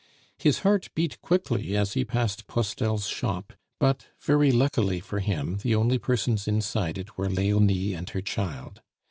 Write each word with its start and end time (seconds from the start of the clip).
His 0.39 0.61
heart 0.61 0.89
beat 0.95 1.21
quickly 1.21 1.77
as 1.77 1.93
he 1.93 2.03
passed 2.03 2.47
Postel's 2.47 3.05
shop; 3.05 3.53
but, 3.79 4.07
very 4.19 4.51
luckily 4.51 4.99
for 4.99 5.19
him, 5.19 5.57
the 5.61 5.75
only 5.75 5.99
persons 5.99 6.47
inside 6.47 6.97
it 6.97 7.19
were 7.19 7.29
Leonie 7.29 7.93
and 7.93 8.09
her 8.09 8.21
child. 8.23 8.81